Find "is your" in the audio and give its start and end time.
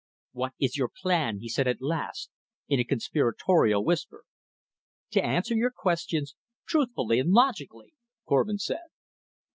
0.59-0.89